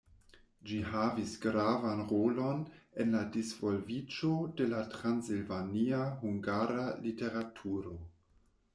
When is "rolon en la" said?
2.13-3.23